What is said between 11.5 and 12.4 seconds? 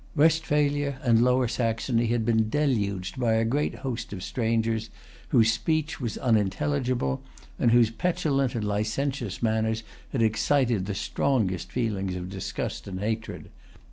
feelings of